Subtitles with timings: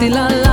[0.00, 0.47] la la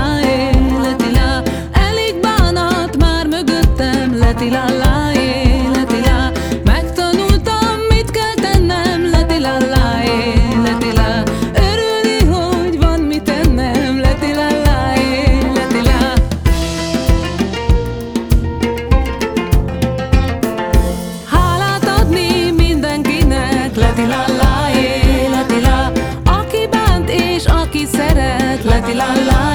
[28.95, 29.54] la la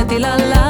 [0.00, 0.69] sentir la.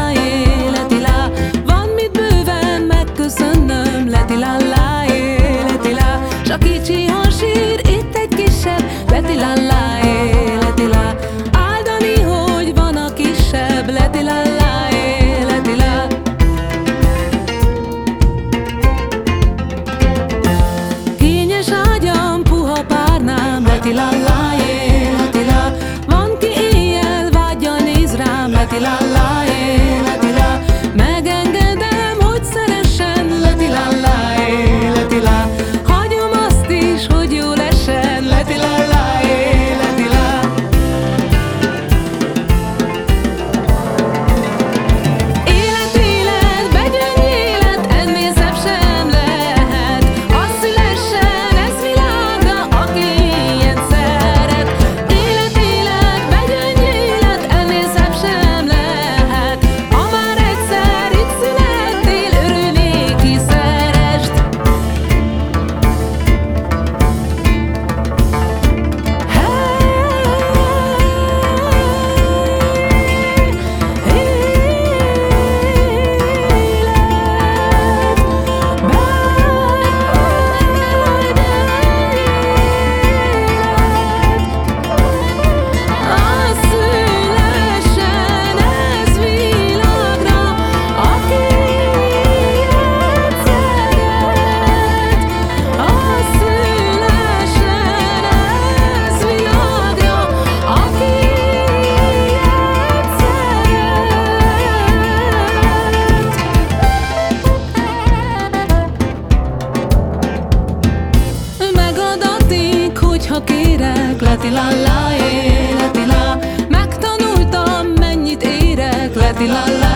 [113.30, 119.89] ha kérek, letila la, la eh, életila Megtanultam, mennyit érek, letila la, la.